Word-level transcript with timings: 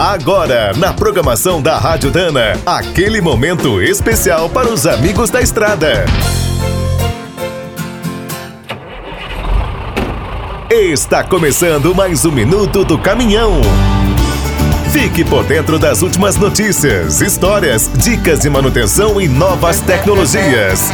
Agora, 0.00 0.72
na 0.78 0.94
programação 0.94 1.60
da 1.60 1.76
Rádio 1.76 2.10
Dana, 2.10 2.58
aquele 2.64 3.20
momento 3.20 3.82
especial 3.82 4.48
para 4.48 4.66
os 4.66 4.86
amigos 4.86 5.28
da 5.28 5.42
estrada. 5.42 6.06
Está 10.70 11.22
começando 11.22 11.94
mais 11.94 12.24
um 12.24 12.32
minuto 12.32 12.82
do 12.82 12.98
caminhão. 12.98 13.60
Fique 14.90 15.22
por 15.22 15.44
dentro 15.44 15.78
das 15.78 16.00
últimas 16.00 16.34
notícias, 16.36 17.20
histórias, 17.20 17.90
dicas 17.94 18.40
de 18.40 18.48
manutenção 18.48 19.20
e 19.20 19.28
novas 19.28 19.80
tecnologias. 19.82 20.90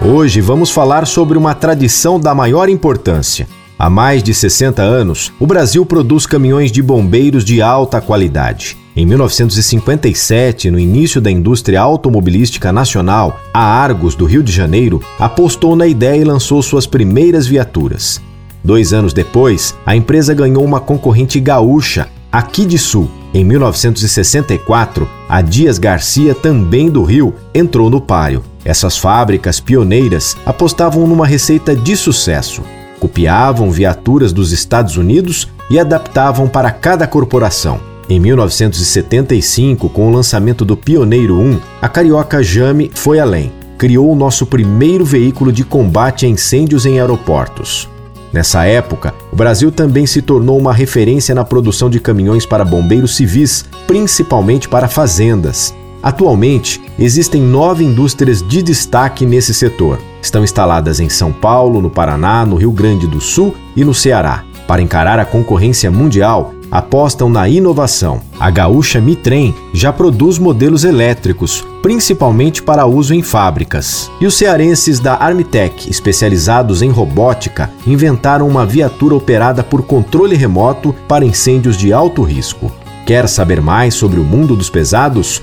Hoje 0.00 0.40
vamos 0.40 0.72
falar 0.72 1.06
sobre 1.06 1.38
uma 1.38 1.54
tradição 1.54 2.18
da 2.18 2.34
maior 2.34 2.68
importância 2.68 3.46
Há 3.80 3.88
mais 3.88 4.24
de 4.24 4.34
60 4.34 4.82
anos, 4.82 5.32
o 5.38 5.46
Brasil 5.46 5.86
produz 5.86 6.26
caminhões 6.26 6.72
de 6.72 6.82
bombeiros 6.82 7.44
de 7.44 7.62
alta 7.62 8.00
qualidade. 8.00 8.76
Em 8.96 9.06
1957, 9.06 10.68
no 10.68 10.80
início 10.80 11.20
da 11.20 11.30
indústria 11.30 11.80
automobilística 11.80 12.72
nacional, 12.72 13.38
a 13.54 13.62
Argos, 13.62 14.16
do 14.16 14.24
Rio 14.24 14.42
de 14.42 14.50
Janeiro, 14.50 15.00
apostou 15.16 15.76
na 15.76 15.86
ideia 15.86 16.20
e 16.20 16.24
lançou 16.24 16.60
suas 16.60 16.88
primeiras 16.88 17.46
viaturas. 17.46 18.20
Dois 18.64 18.92
anos 18.92 19.12
depois, 19.12 19.76
a 19.86 19.94
empresa 19.94 20.34
ganhou 20.34 20.64
uma 20.64 20.80
concorrente 20.80 21.38
gaúcha, 21.38 22.08
aqui 22.32 22.66
de 22.66 22.78
Sul. 22.78 23.08
Em 23.32 23.44
1964, 23.44 25.08
a 25.28 25.40
Dias 25.40 25.78
Garcia, 25.78 26.34
também 26.34 26.90
do 26.90 27.04
Rio, 27.04 27.32
entrou 27.54 27.88
no 27.88 28.00
páreo. 28.00 28.42
Essas 28.64 28.98
fábricas 28.98 29.60
pioneiras 29.60 30.36
apostavam 30.44 31.06
numa 31.06 31.28
receita 31.28 31.76
de 31.76 31.96
sucesso 31.96 32.60
copiavam 32.98 33.70
viaturas 33.70 34.32
dos 34.32 34.52
Estados 34.52 34.96
Unidos 34.96 35.48
e 35.70 35.78
adaptavam 35.78 36.48
para 36.48 36.70
cada 36.70 37.06
corporação. 37.06 37.80
Em 38.08 38.18
1975, 38.18 39.88
com 39.90 40.08
o 40.08 40.10
lançamento 40.10 40.64
do 40.64 40.76
Pioneiro 40.76 41.38
1, 41.38 41.60
a 41.80 41.88
carioca 41.88 42.42
Jame 42.42 42.90
foi 42.94 43.20
além. 43.20 43.52
Criou 43.76 44.10
o 44.10 44.16
nosso 44.16 44.46
primeiro 44.46 45.04
veículo 45.04 45.52
de 45.52 45.62
combate 45.62 46.24
a 46.24 46.28
incêndios 46.28 46.86
em 46.86 46.98
aeroportos. 46.98 47.88
Nessa 48.32 48.64
época, 48.64 49.14
o 49.32 49.36
Brasil 49.36 49.70
também 49.70 50.06
se 50.06 50.20
tornou 50.20 50.58
uma 50.58 50.72
referência 50.72 51.34
na 51.34 51.44
produção 51.44 51.88
de 51.88 52.00
caminhões 52.00 52.44
para 52.44 52.64
bombeiros 52.64 53.16
civis, 53.16 53.64
principalmente 53.86 54.68
para 54.68 54.88
fazendas. 54.88 55.74
Atualmente, 56.02 56.80
existem 56.98 57.42
nove 57.42 57.84
indústrias 57.84 58.42
de 58.46 58.62
destaque 58.62 59.26
nesse 59.26 59.52
setor. 59.52 59.98
Estão 60.22 60.44
instaladas 60.44 61.00
em 61.00 61.08
São 61.08 61.32
Paulo, 61.32 61.80
no 61.80 61.90
Paraná, 61.90 62.44
no 62.44 62.56
Rio 62.56 62.72
Grande 62.72 63.06
do 63.06 63.20
Sul 63.20 63.54
e 63.76 63.84
no 63.84 63.94
Ceará. 63.94 64.44
Para 64.66 64.82
encarar 64.82 65.18
a 65.18 65.24
concorrência 65.24 65.90
mundial, 65.90 66.52
apostam 66.70 67.30
na 67.30 67.48
inovação. 67.48 68.20
A 68.38 68.50
gaúcha 68.50 69.00
Mitrem 69.00 69.54
já 69.72 69.92
produz 69.92 70.38
modelos 70.38 70.84
elétricos, 70.84 71.64
principalmente 71.82 72.62
para 72.62 72.84
uso 72.84 73.14
em 73.14 73.22
fábricas. 73.22 74.10
E 74.20 74.26
os 74.26 74.34
cearenses 74.34 75.00
da 75.00 75.14
Armitec, 75.14 75.88
especializados 75.88 76.82
em 76.82 76.90
robótica, 76.90 77.70
inventaram 77.86 78.46
uma 78.46 78.66
viatura 78.66 79.14
operada 79.14 79.62
por 79.62 79.82
controle 79.82 80.36
remoto 80.36 80.94
para 81.06 81.24
incêndios 81.24 81.76
de 81.76 81.92
alto 81.92 82.22
risco. 82.22 82.70
Quer 83.06 83.26
saber 83.26 83.62
mais 83.62 83.94
sobre 83.94 84.20
o 84.20 84.24
mundo 84.24 84.54
dos 84.54 84.68
pesados? 84.68 85.42